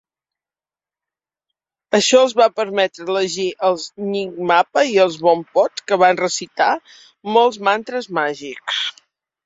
[1.97, 6.75] Això els va permetre elegir els Nyingmapa i els Bonpos, que van recitar
[7.39, 8.87] molts mantres màgics.